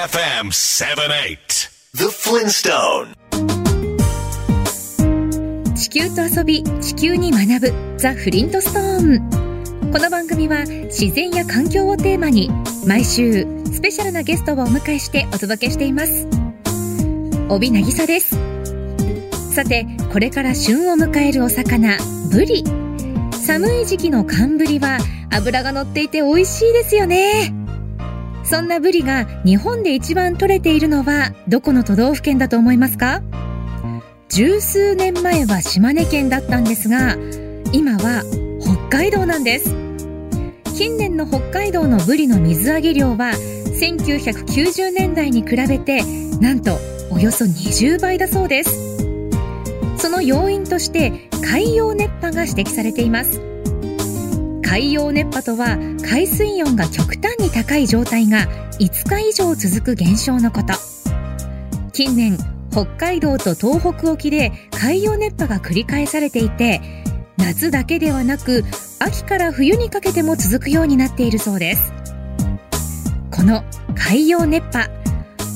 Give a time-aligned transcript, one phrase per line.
[0.00, 3.14] FM 78 The Flintstone.
[5.74, 9.90] 地球と遊び地球に学ぶザ・フリントストーン。
[9.92, 12.48] この番組は自然や環境をテーマに
[12.86, 16.26] 毎週スペシャルなゲストをお迎えしてお届けしています。
[17.50, 18.38] 帯渚です。
[19.54, 21.98] さてこれから旬を迎えるお魚
[22.32, 22.64] ブリ。
[23.34, 24.96] 寒い時期の寒ブリは
[25.30, 27.59] 脂が乗っていて美味しいですよね
[28.50, 33.22] そんなブリが日本で一番取れているのはどこの都道府県だと思いますか？
[34.28, 37.16] 十数年前は島根県だったんですが
[37.72, 38.24] 今は
[38.60, 39.72] 北海道なんです。
[40.76, 46.02] 近年の北海道のブリの水揚げ量は1990年代に比べて
[46.40, 46.76] なんと
[47.12, 48.98] およそ20倍だそうです。
[49.96, 53.40] その要因として海洋熱波が指摘されています。
[54.70, 58.46] 海洋熱波とは海水温が極端に高い状態が
[58.78, 60.74] 5日以上続く現象のこと。
[61.92, 62.38] 近年
[62.70, 66.80] 北海道と東北沖で海洋熱波が繰り返されていて
[67.36, 68.62] 夏だけではなく
[69.00, 71.92] 秋から冬にかけても続くようになっているそうです。
[73.32, 73.64] この
[73.96, 74.88] 海洋熱波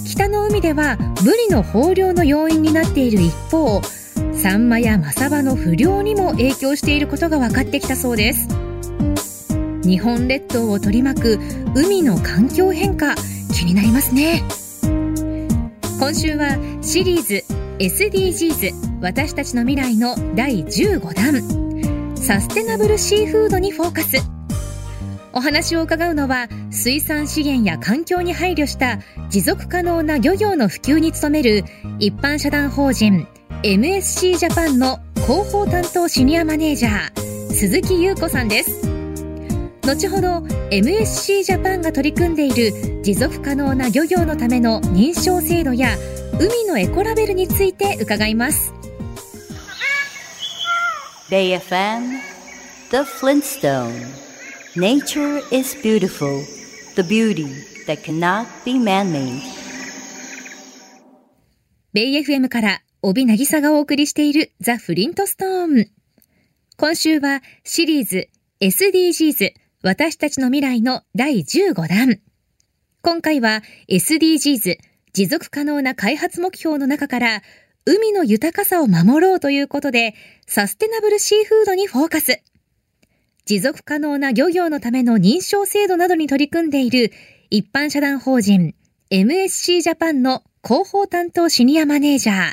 [0.04, 3.80] 北の海ではブリの豊漁の要因になっている一方
[4.32, 8.63] サンマやマサバの不漁にも影響していることが分かってきたそうです。
[9.84, 11.38] 日本列島を取り巻く
[11.74, 13.14] 海の環境変化
[13.52, 14.42] 気になりますね。
[15.98, 17.44] 今週はシリーズ
[17.78, 22.16] SDGs 私たちの未来の第15弾。
[22.16, 24.16] サステナブルシーフードにフォーカス。
[25.34, 31.64] お話を伺うのは水産資源や環境に配慮した持続可能な漁業の普及に努める
[31.98, 33.26] 一般社団法人
[33.64, 38.93] MSC ジャパンの広報担当シニアマネージャー鈴木優子さんです。
[39.86, 40.38] 後ほど
[40.70, 45.98] MSC ジャパンが取り組んでいる持続可能な漁業のための認証制度や
[46.40, 48.72] 海のエコラベルについて伺います。
[51.30, 52.18] BayFM
[52.90, 53.92] The Flintstone.
[54.74, 56.40] Nature is beautiful.
[56.96, 57.46] The beauty
[57.86, 59.42] that cannot be man-made.
[61.92, 65.90] ベイ FM から帯渚がお送りしているザ・フリントストーン
[66.78, 68.28] 今週はシリーズ
[68.60, 72.18] SDGs 私たちの未来の第15弾。
[73.02, 74.78] 今回は SDGs
[75.12, 77.42] 持続可能な開発目標の中から
[77.84, 80.14] 海の豊かさを守ろうということで
[80.46, 82.42] サステナブルシーフードにフォーカス。
[83.44, 87.12] 持続可能な漁業のための認証制度などに取り組んでいる
[87.50, 88.74] 一般社団法人
[89.10, 92.52] MSC ジャパンの広報担当シニアマネージャ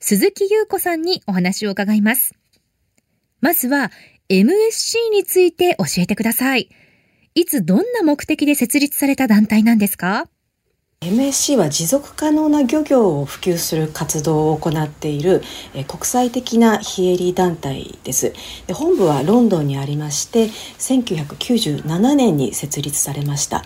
[0.00, 2.34] 鈴木優子さんにお話を伺います。
[3.40, 3.92] まずは
[4.32, 6.70] MSC について教えてください。
[7.34, 10.26] いつどんな目的で設立された団体なんですか？
[11.02, 15.42] MSC は持続可能な漁業を普及する活動を行っている
[15.88, 18.32] 国際的な非営利団体です。
[18.68, 20.46] で本部はロンドンにありまして
[20.78, 23.64] 1997年に設立されました。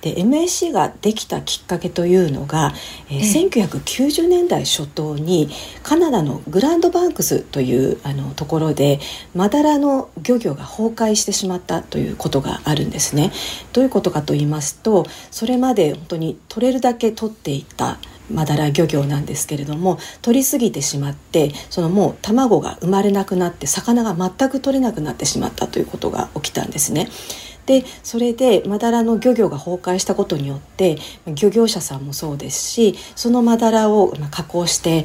[0.00, 2.72] で MSC ができたきっかけというのが、
[3.10, 5.50] えー、1990年代初頭に
[5.82, 9.00] カナダのグランドバンクスというあのところで
[9.34, 13.30] マダラの漁業が崩壊してしまったということがあるんですね。
[13.74, 17.98] どういうことかと言いますとそれまで本当に取れるだけ取っていた
[18.30, 27.08] マダラ漁業なんですけれども取りすぎてしまってそのもう卵が生まれなくなって魚が全く取れなくなってしまったということが起きたんですね。
[27.66, 30.96] でそれでマダラの漁業が崩壊したことによって
[31.26, 35.04] 漁業者さんもそうですしそのマダラを加工して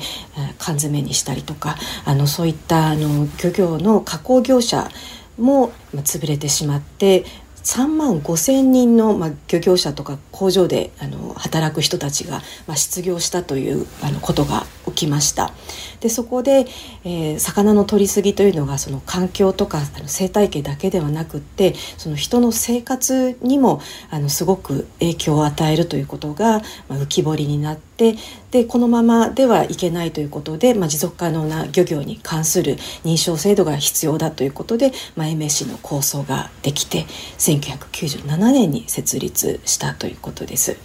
[0.59, 1.75] 缶詰にしたりとか
[2.06, 4.89] あのそういったあの漁業の加工業者
[5.38, 7.25] も潰れてしまって
[7.63, 15.51] 3万5,000人の、まあ、漁業者とか工場であの働く人たちが、まあ、失業したというあのことが起きました
[16.00, 16.65] でそこで、
[17.06, 28.15] えー、魚の取りすぎというのがその環境とかあの生態系だけではなくってその人の生活にもあのすごく影響を与えるということが、まあ、浮き彫りになって
[28.51, 37.06] でこのままではいけないということで、まあ、持続可能な漁業に関する認証制度が必要だということで、まあ、MSC の構想ができて
[37.38, 40.77] 1997年に設立したということです。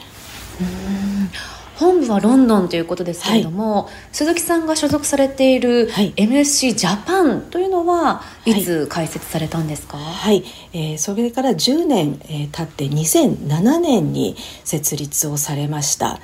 [1.78, 9.96] 本部はロンドンということですけれども、はい、鈴木さんが所属されている MSC ジャパンというのはいつ開設されたんですか？
[9.96, 16.18] はい、はい、えー、それから10年、えー、経って2007年に設立をされました。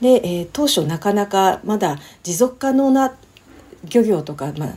[0.00, 3.12] で、えー、当初なかなかまだ持続可能な
[3.92, 4.68] 漁業とか、まあ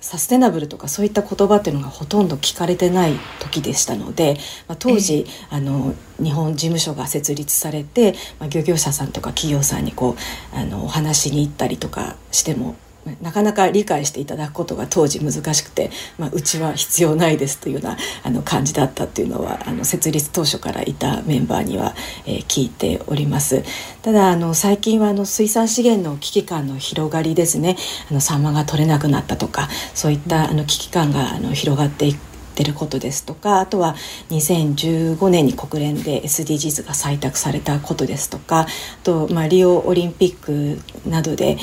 [0.00, 10.16] サステナブルとかそういった言葉っていうのがほとんど聞かれてない時でしたので、まあ、当時、えー、あの日本事務所が設立されて、まあ、漁業者さんとか企業さんにこ
[10.54, 12.76] うあのお話しに行ったりとかしても
[13.22, 21.94] なかなか理解していただくことが当時難しくて、まあ、うちは必要ないですというようなあの感じだったっていうのはあの設立当初からいたメンバーには、
[22.26, 23.62] えー、聞いております。
[24.02, 27.76] ただあの最近はあの水産資源の危機感の広がりですね。
[28.10, 32.28] あのサンマが取れなくなったとかそういったあの危機感があの広がっていく
[32.58, 33.94] てることですとかあとは
[34.30, 38.66] 2015年に国連で SDGs が採択されたことですとかあ
[39.04, 41.56] と、まあ、リオオリンピックなどで、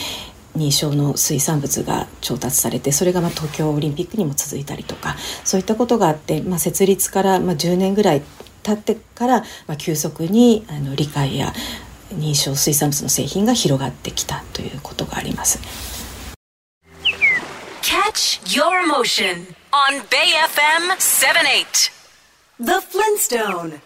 [0.56, 8.22] 認証の水産物が調達されてそれがまあ東京オリンピックにも続いたりとかそういったことがあって、まあ、設立からまあ10年ぐらい
[8.64, 11.54] 経ってから、まあ、急速にあの理解や
[12.10, 15.60] 認証水産物の製品が広がってきたということがあります。
[17.82, 21.92] Catch your emotion on Bay FM 78
[22.60, 23.80] The Flintstone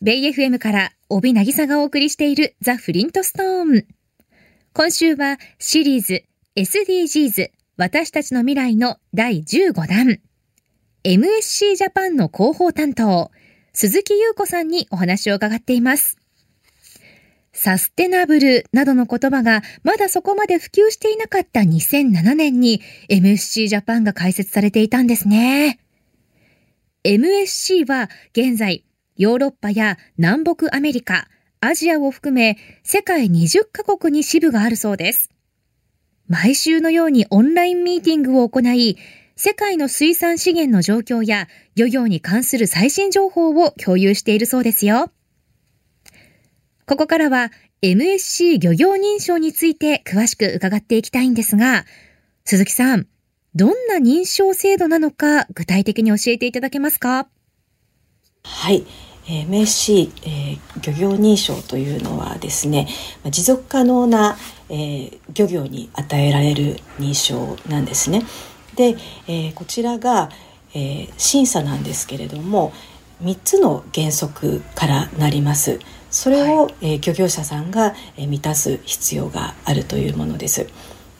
[0.00, 3.86] ベイ FM から帯渚がお送りしているザ・フリントストーン。
[4.72, 6.24] 今週はシリーズ
[6.56, 10.18] SDGs 私たちの未来の第15弾。
[11.04, 13.30] MSC ジャパンの広報担当、
[13.72, 16.18] 鈴木優子さんにお話を伺っています。
[17.52, 25.78] サステナブルなどの言葉がまだそこまで普及していなかった2007年に MSC ジャパンが開設されていたんですね。
[27.04, 28.84] MSC は現在
[29.16, 31.28] ヨーロッパや南北アメリカ、
[31.60, 35.30] アジアを含め世界20カ国に支部があるそうです。
[36.28, 38.96] 毎週のようにオンラインミーティングを行い、
[39.36, 45.12] 世界の水産資源の状況や漁業に関する最新情報を共有しているそうですよ。
[46.86, 47.52] ここからは
[47.82, 51.84] MSC 漁業認証について詳しく伺っていきたいんですが、
[52.44, 53.06] 鈴木さん、
[53.54, 57.28] どんな認証制度なのか具体的に教えていただけますか？
[58.42, 58.84] はい。
[59.26, 62.88] MSC、えー、漁業認証というのはですね
[63.24, 64.36] 持続可能な、
[64.68, 68.22] えー、漁業に与えられる認証なんですね。
[68.76, 68.96] で、
[69.26, 70.30] えー、こちらが、
[70.74, 72.72] えー、審査なんですけれども
[73.22, 75.80] 3つの原則からなります。
[76.10, 80.66] それを、はい、えー、漁業者さんが、えー、満たす必要があるというものです。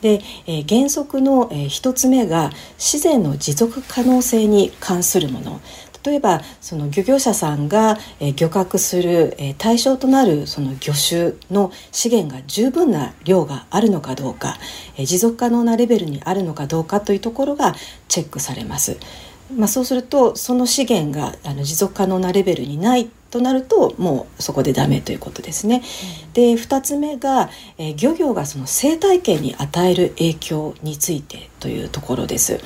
[0.01, 5.59] で、えー、原則の、えー、1つ目が自然の持続可能性に関するもの
[6.07, 14.57] 例えばその漁業者さんが、え漁獲する、え対象となるその魚種の資源が十分な量があるのかどうか、
[14.95, 17.75] え持続可能なレベルにあるのかどうかというところが
[18.07, 18.97] チェックされます。
[19.53, 25.83] まあ、そうするとその資源があの持続可能なレベルにないとなるともうそこでダメということですね。
[26.33, 32.59] で2つ目が、えー、漁業がその生態系に与える影響についてというところです。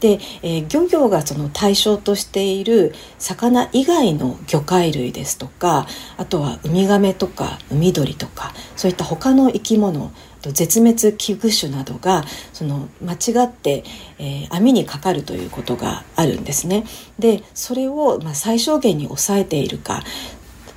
[0.00, 5.86] で、えー、漁業がその対象としている魚以外の魚介類ですとか
[6.16, 10.12] あとはウミガメとか海鳥とかそういった他の生き物
[10.42, 13.84] 絶滅危惧種などがその間違って、
[14.18, 16.84] えー、網にかかるということがあるんですね。
[17.18, 20.02] でそれを、まあ、最小限に抑えているか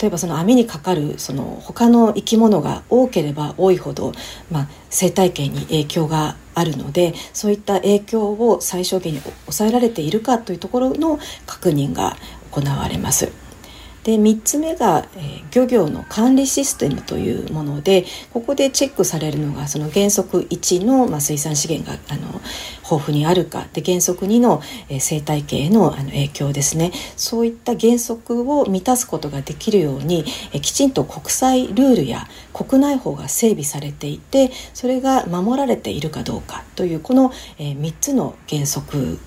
[0.01, 4.13] 例えばその網にかかるその他の生き物が多ければ多いほど、
[4.49, 12.17] まあ、生態系に影響があるのでそういった影響を最小限に抑えられているかというところの確認が
[12.51, 13.40] 行われます。
[14.03, 22.41] で3つ目が、えー、漁業の管理システムというものでここでチェックされるのがその原則1の、まあ、水産資源があの
[22.83, 26.91] 豊富にあるかで原則2の、えー、生態系へのあの影響ですね。
[27.15, 39.19] そういった原則を満たすことができるように、えー、きちんと国際ルールや国内法が整備されていてそれが守られているかどうかというこの、えー、3つの原則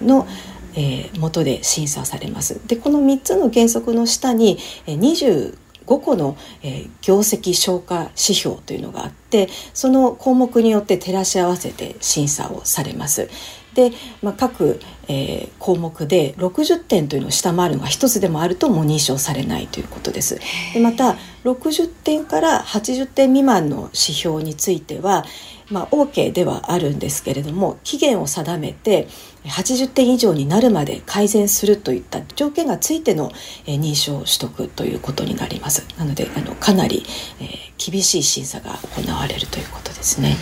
[0.00, 0.26] の、
[0.74, 2.60] えー、元で審査されます。
[2.66, 5.54] でこの3つの原則の下に、えー、
[5.86, 13.28] 25個の、えー、業績消化指標というのがあってその項目によって照らし合わせて審査をされます。
[13.74, 13.90] で、
[14.22, 20.38] まあ、各、えー、項目で60点というのを下回るのが一つでもあるともう認証されないということです。
[20.74, 25.24] でまた60点から80点未満の指標については、
[25.72, 29.08] まあ、OK ではあるんですけれども期限を定めて
[29.44, 33.30] 80点以上になるまで改善するといった条件がついての
[33.64, 37.02] 認証取得ということになりますなのであのかなり、
[37.40, 40.36] えー、厳しい審査が行われるということですね。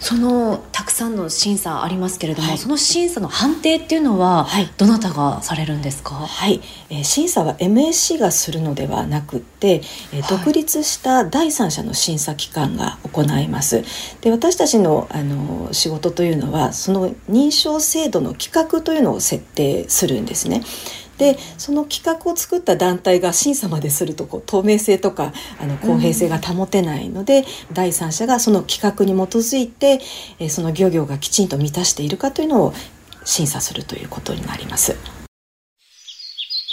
[0.00, 6.14] そのたくさんの審査ありますけれども、はい、その審査の判定っていうのは、はい、どなたがされるんですか？
[6.14, 13.82] はい、えー、審査は MSC がするのではなくて、えー、独立した第三者の審査機関が行います。
[14.20, 20.62] で私たちのあの仕事というのはその認証制度の企画というのを設定するんですね。
[21.18, 27.44] でその企画を作った団体が審査までするとこう透明性とかあの公平性が保てないので、うん、
[27.74, 30.00] 第三者がその企画に基づいて、
[30.38, 32.72] えー、その漁業がきちんと満たしているかというのを
[33.24, 34.96] 審査するということになります。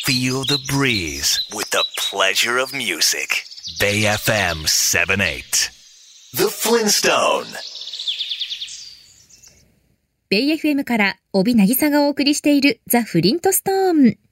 [0.06, 3.44] Feel the breeze with the pleasure of music.
[3.80, 5.72] Bay FM 78.
[6.34, 7.46] The Flintstone.
[10.30, 14.25] ベイ FM から帯渚がお送りしているザ・フリントストーン。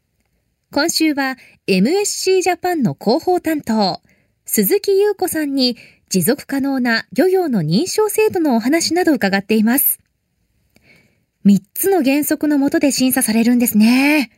[0.74, 1.38] 今週は
[1.68, 4.02] MSC ジャパンの広報担当、
[4.44, 5.78] 鈴木優子さんに
[6.10, 10.00] 持続可能な漁業の認証制度のお話など伺っています。
[11.46, 14.32] 3つの原則のもとで審査されるんですね。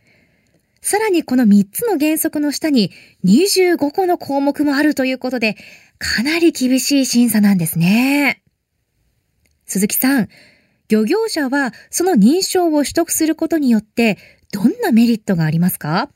[0.81, 2.91] さらにこの3つの原則の下に
[3.23, 5.55] 25個の項目もあるということで、
[5.99, 8.43] かなり厳しい審査なんですね。
[9.65, 10.27] 鈴木さん、
[10.89, 14.17] 漁業者はその認証を取得することによって
[14.51, 16.09] どんなメリットがありますか？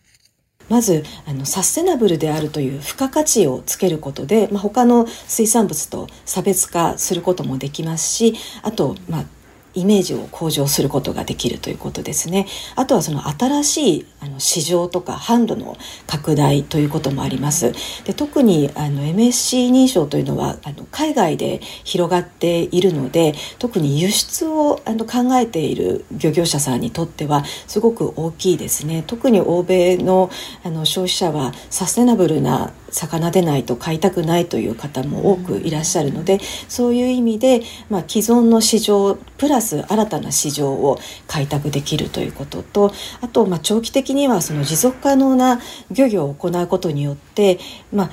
[0.70, 9.26] まずあのサステナブルであるという付加価値をつけることで、まあ、他の水産物と差別化することもできますしあと、まあ、
[9.74, 12.48] イメージを向上することができるということですね。
[12.76, 17.74] あとはその新しいあの市場とか販路の拡大ということもあります。
[18.06, 29.04] で特にあの MSC 認証というのはあの海外で広がっているので特に輸出をあの考えている漁業者さんにとってはすごく大きいですね。
[29.06, 30.30] 特に欧米の
[30.64, 45.60] あの消費者はサステナブルな魚でないと買いたくないという方も多くいらっしゃるので、そういう意味で、まあ、既存の市場プラス新たな市場を開拓できるということとあと、まあ、長期的にはその持続可能な
[45.92, 47.60] 漁業を行うことによって、
[47.94, 48.10] まあ、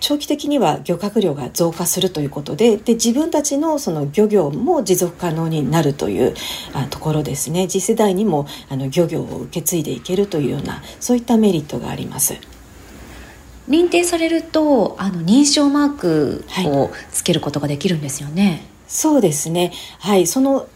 [0.00, 6.34] 長期的には漁獲量が増加するということでで自分たちのその漁業も持続可能になるという
[6.74, 12.34] あところですね次世代にもあの漁業を受け継いでいけるというようなそういったメリットがあります。
[13.66, 18.46] 認定されるとあの認証マークをつけることができるんですよね。
[18.46, 19.72] はい、そうですね。
[20.00, 20.66] はい、その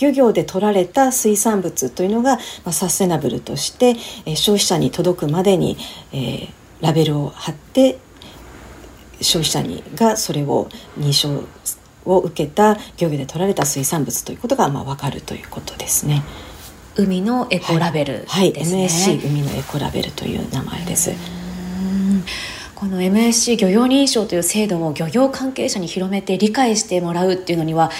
[0.00, 3.90] 漁業で取られた水産物というのが、まあ、サステナブルとして、
[4.24, 5.76] えー、消費者に届くまでに、
[6.12, 6.48] えー、
[6.80, 7.98] ラベルを貼って
[9.20, 11.44] 消費者にがそれを認証
[12.06, 16.22] を受けた漁業で取られた水産物ということがまあ分かるということですね。
[16.96, 18.26] 海のエコラベルですね。
[18.28, 21.12] はい、はい、MSC 海のエコラベルという名前です。
[22.74, 27.90] この MSC 漁業認証という制度を漁業関係者に広めて理解してもらうっていうのには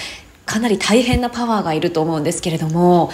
[0.45, 3.11] かなり大変なパワーがいると思うんですけれども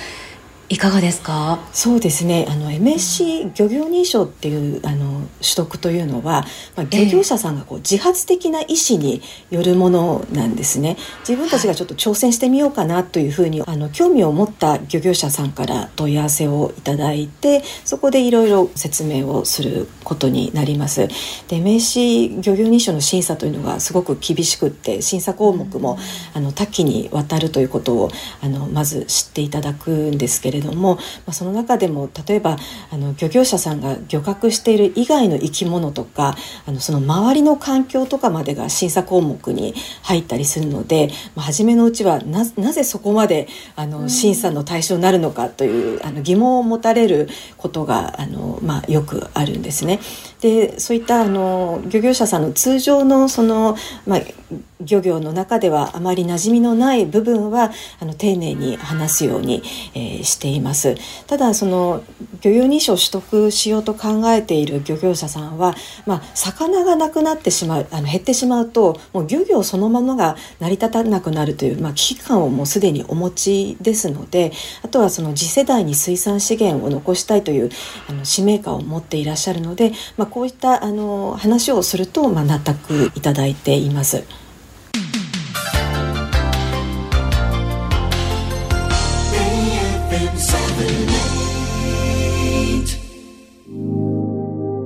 [0.69, 1.59] いかがですか？
[1.71, 2.45] そうですね。
[2.49, 6.45] あの MSC 漁業認証っていうあの取得というのは、
[6.75, 10.97] まあ、漁業者さんがこう自発的な意思によるものなんですね。
[11.21, 21.07] 自分たちがちょっと挑戦してみようかなというふうにあの興味を持った漁業者さんから問い合わせをいただいてそこでいろいろ説明をすることになります。
[21.07, 21.15] で
[21.61, 25.97] MSC 漁業認証の審査というのがすごく厳しくって審査項目も
[26.33, 32.57] あの多岐にわたるということをあのまず知っていただくんですけれども、まあ、その中でも例えば
[32.91, 36.35] あの漁業者さんが漁獲している以外の生き物とか
[36.65, 39.73] あのその周りの環境とかまでが審査項目に
[40.03, 49.99] 入ったりするので、まあ、初めのうちはなぜそこまであの審査の対象になるのかというあの疑問を持たれることがあの、まあ、よくあるんですね。
[50.41, 54.19] でそういったあの漁業者さんの通常のその、まあ、
[54.81, 62.03] 漁業の中ではあまり馴染みのない部分はあの丁寧に話すように、えー、していますただその
[62.41, 74.51] 漁業認証を取得しようと考えている漁業者さんは、まあ、魚がなくなってしまうあの減ってしまうともう漁業そのままが成り立たなくなるという、まあ、危機感をもうすでにお持ちですので
[74.83, 77.69] あとはその次世代に水産資源を残したいという
[78.09, 84.23] あの使命感を持っていらっしゃるので、まあ、こういったあの話をすると、まあ、納得いただいています。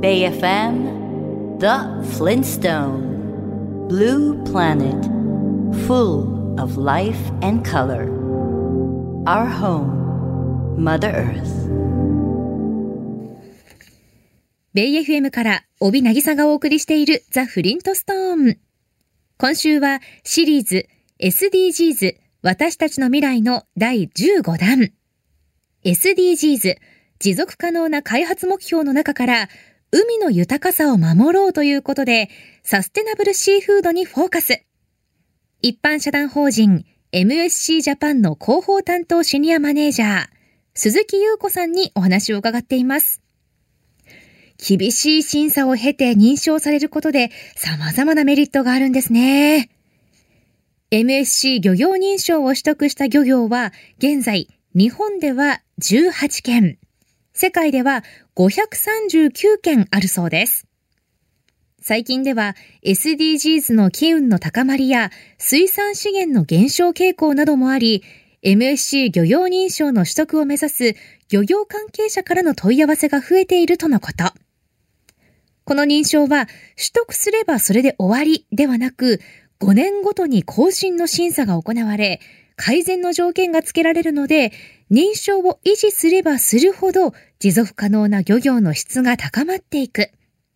[0.02, 5.06] Bay FM The Flintstone Blue Planet
[5.86, 8.10] Full of life and color
[9.28, 11.70] Our home Mother Earth
[14.74, 18.58] ベイ FM から帯渚がお送りしているザ・フリントストーン
[19.38, 20.88] 今週はシリーズ
[21.20, 24.92] SDGs 私たちの未来の第15弾。
[25.86, 26.78] SDGs
[27.20, 29.48] 持続可能な開発目標の中から
[29.94, 32.30] 海の豊かさを守ろうということで
[32.64, 34.64] サステナブルシーフードにフォーカス。
[35.62, 40.28] 一般社団法人 MSC ジャパンの広報担当シニアマネージャー
[40.74, 43.22] 鈴木優子さんにお話を伺っています。
[44.58, 49.72] 厳しい審査を経て認証されることで様々なメリットがあるんですね。
[50.92, 56.78] MSC 漁業認証を取得した漁業は現在日本では18件、
[57.34, 58.04] 世界では
[58.50, 60.66] 539件あるそうです。
[61.80, 68.04] 最近では SDGs の機運の高まりや水産資源の減少傾向などもあり、
[68.44, 70.96] MSC 漁業認証の取得を目指す
[71.30, 74.34] 漁業関係者からの問い合わせが増えているとのこと。
[75.64, 79.20] この認証は取得すればそれで終わりではなく、
[79.60, 82.20] 5年ごとに更新の審査が行われ、
[82.56, 84.52] 改善の条件が付けられるので、
[84.92, 90.12] 認証を維持すればするほど持続可能な漁業の質が高まっていく。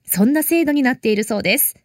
[0.05, 1.75] そんな制度になっているそうです。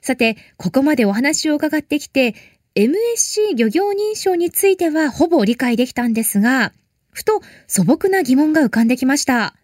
[0.00, 2.34] さて、ここまでお話を伺ってきて、
[2.74, 6.72] MSC 漁業認証についてはほぼ理解できたんですが、
[7.12, 9.54] ふと素朴な疑問が浮かんできました。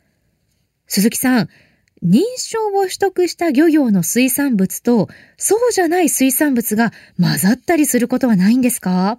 [0.87, 1.49] 鈴木さん、
[2.02, 9.19] 認証を取得した漁業の水産物と、そうじゃない水産物が混ざったりすることはないんですか？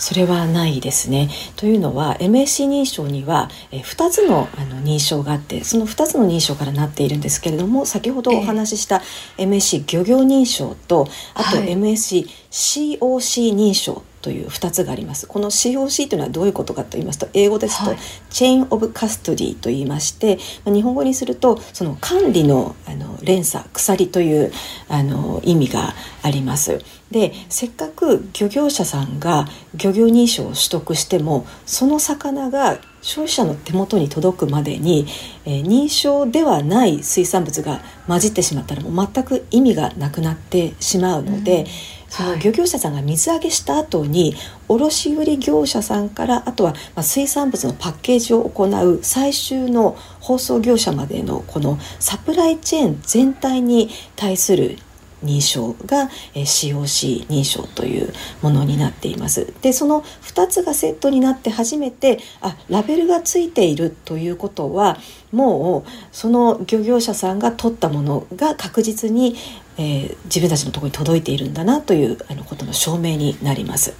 [0.00, 1.28] それはないですね。
[1.54, 9.02] というのは MSC 認証には2つのあの認証があってその2つの認証からなっているんですけれども先ほどお話しした
[9.36, 15.26] MSC 漁業認証とあと MSC COC 認証という2つがあります。
[15.26, 24.52] この COC というのはどういうことかと言いますと英語ですと、はい、チェーン・オブ・カストディと言いまして日本語にするとその管理のあの連鎖鎖という
[24.90, 26.84] あの意味があります。
[27.10, 35.06] でせっかく漁業者さんが漁業認証を取得してもその魚が消費者の手元に届くまでに、
[35.46, 41.66] えー、認証ではない水産物が混じってしまったらもう全く意味がなくなってしまうので、うん
[42.08, 44.34] その漁業者さんが水揚げした後に
[44.68, 54.78] 卸売業者さんからあとはま水産物のパッケージを行う最終の包装業者までのこのサプライチェーン全体に対する
[55.24, 59.52] 認証が COC 認証というものになっています。
[59.62, 64.98] でその2つがセットになって初めてあラベルがついているということは
[65.32, 69.36] もうその漁業者さんが取ったものが確実に、
[69.78, 73.94] えー、自分たちのところに届いているんだなというあのことの証明になります。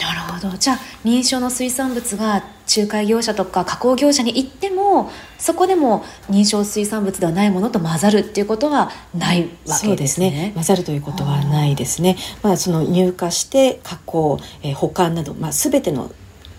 [0.00, 2.42] なるほどじゃあ認証の水産物が
[2.76, 10.30] 仲介業者とか加工業者に行ってもそこでも認証水産物ではないものと混ざるっていうことはないわけですね。
[10.30, 12.16] ね混ざるということはないですね。
[12.42, 16.12] まあその入荷して加工、えー、保管などまあすべての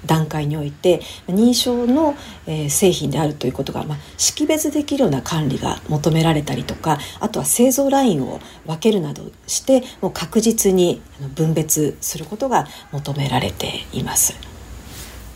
[0.05, 11.01] 段階において認証の、えー、製品であるということが、まあ、識別できるような管理が求められたりとかあとは製造ラインを分けるなどしてもう確実に
[11.35, 14.53] 分別することが求められています。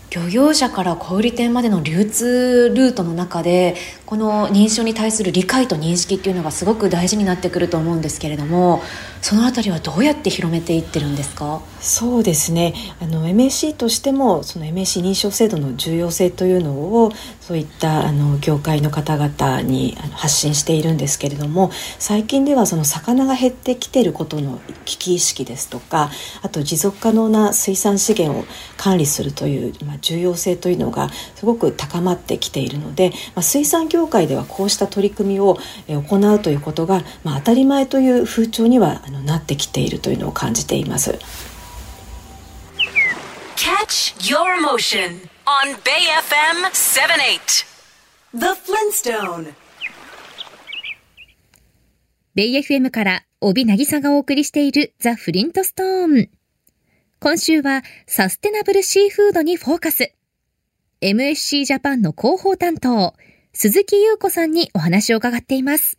[0.09, 3.75] 漁業者から小売店までの流通ルートの中で
[4.05, 8.81] この認証に対する理解と認識っていうのがすごく大事になってくると思うんですけれども
[9.21, 11.61] そのあたりはどうやって広めていってるんですか？
[11.79, 12.73] そうですね。
[13.01, 26.09] あの MSC としてもその MSC 認証制度の重要性というのをそういったあの業界の方々に発信しているんですけれども最近ではその魚が減ってきてることの危機意識ですとか
[26.41, 41.19] あと持続可能な水産資源を管理するという、まあ、重要性というのがすごく高まってきているので、まあ、水産業界ではこうした取り組みを行うということが、まあ、当たり前という風潮にはなってきているというのを感じています。
[43.55, 47.65] Catch your motion on Bay FM 78
[48.33, 49.53] The Flintstone
[52.35, 56.29] ベイ FM から帯渚がお送りしているザ・フリントストーン。
[57.19, 60.13] 今週はサステナブルシーフードにフォーカス。
[61.01, 63.15] MSC ジャパンの広報担当、
[63.53, 65.97] 鈴木優子さんにお話を伺っています。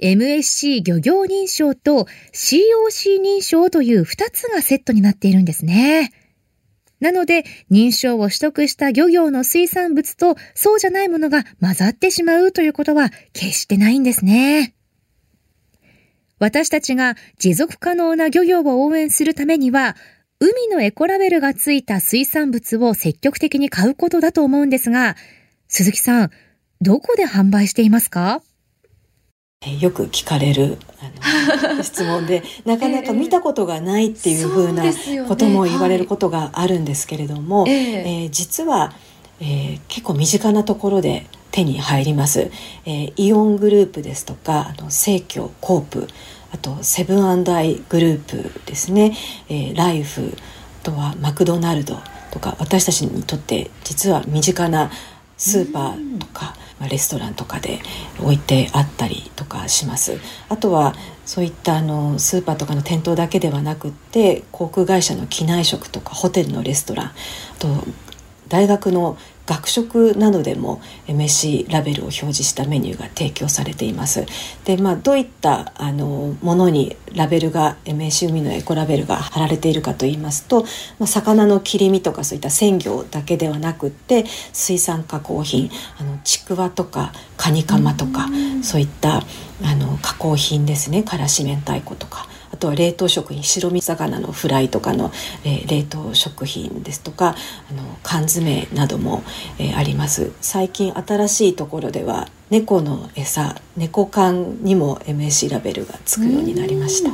[0.00, 6.12] MSC 漁業認証と COC 認証という2つがセットになっているんですね。
[7.00, 14.74] なので、認証を取得した漁業の水産物とそうじゃないものが混ざってしまうということは決してないんですね。
[16.38, 19.96] 私たちが持続可能な漁業を応援するためには、
[20.40, 25.16] 海のエコラベルがついた水産物を積極的に買うことだと思うんですが、
[25.68, 26.30] 鈴木さん、
[26.80, 28.42] どこで販売していますか？
[29.78, 30.78] よく聞かれる
[31.84, 34.82] 質問でなかなか見たことがないっていうふうな
[35.28, 38.94] ことも言われることがあるんですけれども、えー、えー、実は、
[39.38, 42.50] えー、結構身近なところで手に入ります、
[42.86, 46.08] えー、イオングループですとかあの生協コープ
[46.52, 49.14] あとセブンアイグループですね、
[49.50, 50.38] えー、ライフ
[50.80, 51.98] あとはマクドナルド
[52.30, 54.90] とか私たちにとって実は身近な
[55.36, 56.54] スーパーとか、
[56.88, 57.80] レストランとかで
[58.20, 60.18] 置いてあったりとかします。
[60.48, 60.94] あとは
[61.26, 67.06] そういったあのスーパーとかの店頭だけではなくって航空会社の機内食とかホテルのレストラン。
[67.06, 67.12] あ
[67.58, 67.68] と
[68.48, 69.16] 大学の
[69.50, 74.24] 学食などでも MSC ラベルを表示したメニューが提供されています。
[74.64, 80.62] で、まあ、どういったあのものにラベルが MSC 海のエコラベルが貼られているかといいますと、
[81.00, 88.28] まあ、魚の切り身とかそういった鮮魚だけではなくって水産加工品あのちくわとかカニカマとか
[88.62, 89.24] そういった
[89.64, 91.02] あの加工品ですね。
[91.02, 92.28] からし明太子とか。
[92.28, 92.29] あ
[92.60, 95.10] とは冷凍食品白身魚のフライとかの、
[95.44, 97.34] えー、冷凍食品ですとか
[97.70, 99.24] あの缶詰なども、
[99.58, 100.30] えー、あります。
[100.40, 107.10] 最近新しいところでは猫の餌猫缶にも MSC ラベルがつくようになりました。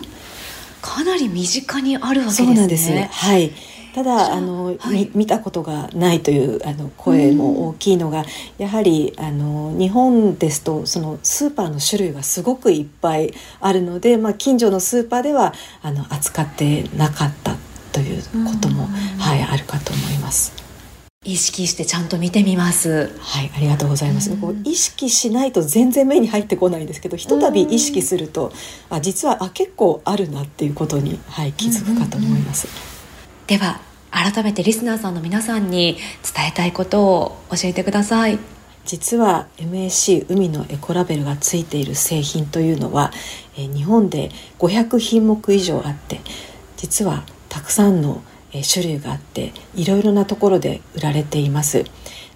[0.83, 2.47] かなり身近にあるわけですね。
[2.47, 2.93] そうなんです。
[2.93, 3.53] はい
[3.97, 8.27] ただあの、はい、見たことがないというあの声も大きいのが、
[8.59, 17.57] やはりあの日本ですとそのスーパーの種類がすごくいっぱいあるので、まあ、近所のスーパーではあの扱ってなかった
[17.93, 18.87] ということも、
[19.19, 20.53] はい、あるかと思います。
[21.25, 23.11] 意識してちゃんと見てみます。
[23.19, 24.37] はい、ありがとうございます。
[24.37, 28.53] こう意識しないと全然目に入ってこないんですけど、ひとたび意識すると、
[28.91, 32.69] あ実はあ結構あるなっていうことにはい気づくかと思います。
[33.47, 33.86] では
[34.17, 35.99] 改めてリスナーさんの皆さんに
[36.35, 38.39] 伝えたいことを教えてください
[38.87, 43.11] 実は MSC 海のエコラベルがついている製品というのは、
[43.59, 46.21] え日本で500品目以上あって
[46.77, 48.23] 実はたくさんの
[48.73, 51.85] 種類があっていろいろなところで売られています。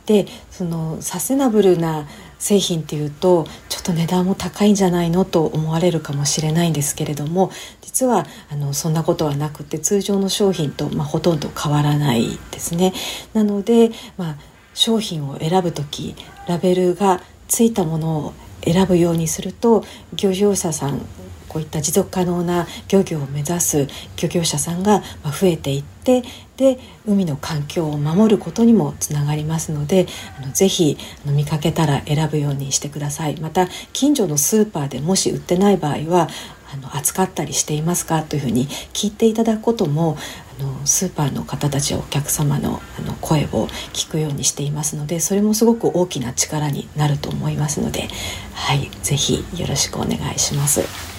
[0.06, 2.08] でそのサステナブルな
[2.40, 12.92] 製品っていうとちょっと値段も高いんじゃないのと思われるかもしれないんですけれども実はあのそんなことはなくて通常の商品と、まあ、ほとんど変わらないですね。
[13.34, 14.36] なので、まあ、
[14.74, 16.16] 商品を選ぶ時
[16.48, 18.32] ラベルがついたものを
[18.64, 21.04] 選ぶようにすると漁業者さん
[21.50, 23.88] こういった持続可能な漁業を目指す
[24.22, 26.22] 漁業者さんが増えていって
[26.56, 30.06] で海の環境を守ることにもつながりますので
[30.38, 36.28] あのぜひあの見かけたら選ぶようにしてくださいまた近所のスーパーでもし売ってない場合は
[36.72, 38.22] あの扱ったりしていますか？
[38.22, 40.16] というふうに聞いていただくことも
[40.60, 48.06] あのスーパーの方たちお客様のあの声を聞くようにしていますのでそれもすごく大きな力になると思いますので
[48.54, 51.09] はいぜひよろしくお願いします。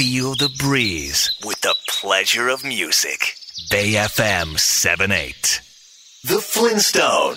[0.00, 3.34] Feel the breeze with the pleasure of music.
[3.70, 5.60] Bay FM 78.
[6.24, 7.36] The Flintstone.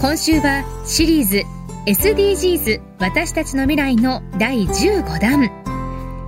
[0.00, 1.42] 今週はシリーズ
[1.84, 5.50] SDGs 私たちの未来の第15弾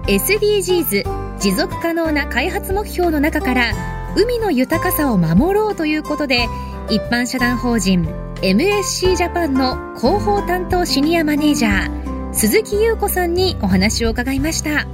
[0.07, 3.72] SDGs 持続可能な開発目標の中から
[4.16, 6.48] 海の豊かさを守ろうということで
[6.90, 8.05] 一般社団法人
[8.42, 14.87] MSC ジャパンの広報担当シニアマネージャー鈴木優子さんにお話を伺いました。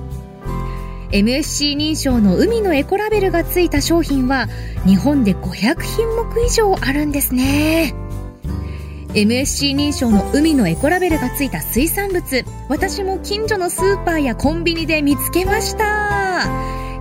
[1.10, 4.48] MSC 認証の海のエコラベルがついた商品は
[4.84, 7.94] 日本で500品目以上あるんですね。
[9.10, 16.23] MSC 認証の海のエコラベルがついた水産物私も近所のスーパーやコンビニで見つけました。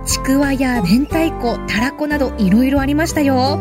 [0.06, 3.58] ちくわや明太子たらこなどいろいろありましたよ。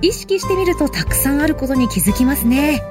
[0.00, 2.82] 意識してみるとたくさんあることに気づきますね。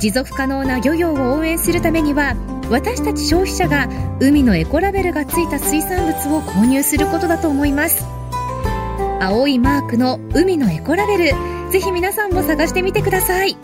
[0.00, 2.36] 持続可能な漁業を応援するためには
[2.70, 3.88] 私たち消費者が
[4.20, 8.04] 海のエコラベルがついた水産物を購入することだと思います。
[9.20, 13.56] 青いマークの海のエコラベルぜひ皆さんも探してみてください。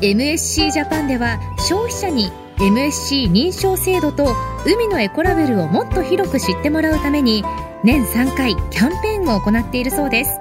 [0.00, 7.44] MSC ジャパンでは消費者に MSC 認証制度と海のエコラベルをもっと広く知ってもらうために
[7.82, 10.38] 年3回キャンペーンを行っているそうです。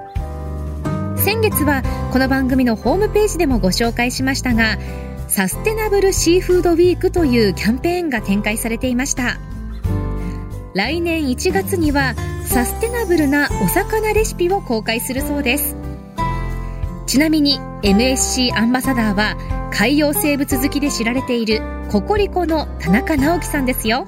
[1.17, 1.81] 先月は
[2.11, 4.77] この番組のホームページでもご紹介しましたが
[5.27, 9.37] サステナブルシーフードウィークというキャンペーンが展開されていました。
[10.73, 15.75] 来年1月にはサステナブルなお魚レシピを公開するそうです。
[17.11, 19.35] ちなみに MSC アンバサダーは
[19.69, 24.07] 海洋生物好きで知られているココリコの田中直樹さんですよ。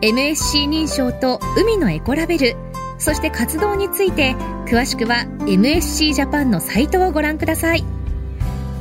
[0.00, 2.56] MSC 認証と海のエコラベル
[2.98, 4.34] そして活動について
[4.66, 7.84] 詳しくは MSC ジャパンのサイトをご覧ください。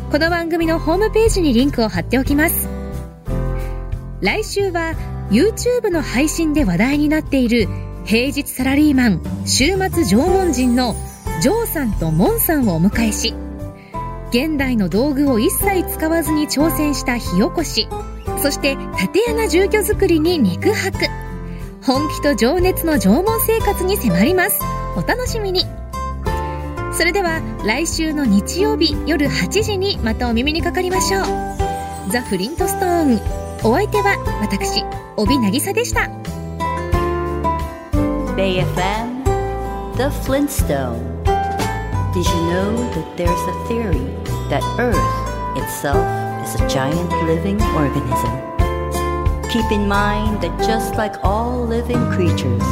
[0.10, 2.70] この番組のホームページにリンクを貼っておきます。
[4.22, 4.94] 来週は
[5.30, 7.68] YouTube の配信で話題になっている
[8.06, 10.96] 平日サラリーマン週末縄文人の
[11.42, 13.34] ジョーさんとモンさんをお迎えし
[14.30, 17.88] 現代の道具を一切使わずに挑戦した火起こし
[18.42, 20.92] そして竪穴住居作りに肉薄。
[21.84, 24.60] 本気と情熱の縄文生活に迫ります。
[24.96, 25.66] お楽しみに。
[26.94, 31.24] それでは来週の日曜日夜8時にまたお耳にかかりましょう。
[32.12, 33.22] ザ・フリントストーン。
[33.64, 34.84] お相手は私
[35.16, 36.10] 帯渚でした。
[38.36, 39.24] BFM
[39.96, 41.17] The Flintstone
[42.18, 44.08] Did you know that there's a theory
[44.50, 46.04] that Earth itself
[46.44, 48.34] is a giant living organism?
[49.52, 52.64] Keep in mind that just like all living creatures,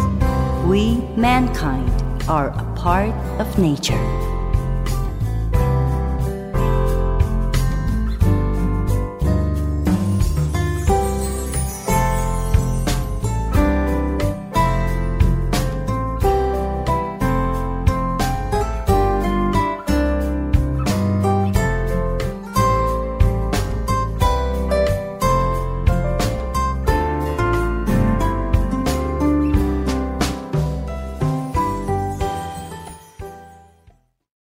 [0.65, 1.91] we, mankind,
[2.27, 4.24] are a part of nature.